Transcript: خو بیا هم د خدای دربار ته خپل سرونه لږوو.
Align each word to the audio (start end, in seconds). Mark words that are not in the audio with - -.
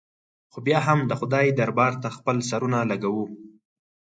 خو 0.51 0.57
بیا 0.65 0.79
هم 0.87 0.99
د 1.05 1.11
خدای 1.19 1.47
دربار 1.59 1.93
ته 2.01 2.07
خپل 2.17 2.37
سرونه 2.49 2.79
لږوو. 2.91 3.25